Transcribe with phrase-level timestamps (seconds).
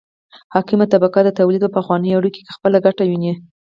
[0.53, 3.33] حاکمه طبقه د تولید په پخوانیو اړیکو کې خپله ګټه ویني.